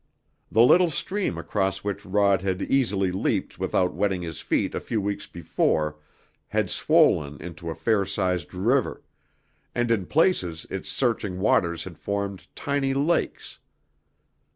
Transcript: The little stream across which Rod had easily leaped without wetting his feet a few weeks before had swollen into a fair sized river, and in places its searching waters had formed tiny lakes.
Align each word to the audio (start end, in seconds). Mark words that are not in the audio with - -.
The 0.51 0.63
little 0.63 0.89
stream 0.89 1.37
across 1.37 1.83
which 1.83 2.07
Rod 2.07 2.41
had 2.41 2.59
easily 2.63 3.11
leaped 3.11 3.59
without 3.59 3.93
wetting 3.93 4.23
his 4.23 4.41
feet 4.41 4.73
a 4.73 4.79
few 4.79 4.99
weeks 4.99 5.27
before 5.27 5.97
had 6.47 6.71
swollen 6.71 7.39
into 7.39 7.69
a 7.69 7.75
fair 7.75 8.03
sized 8.03 8.51
river, 8.55 9.03
and 9.75 9.91
in 9.91 10.07
places 10.07 10.65
its 10.71 10.89
searching 10.89 11.37
waters 11.37 11.83
had 11.83 11.99
formed 11.99 12.47
tiny 12.55 12.95
lakes. 12.95 13.59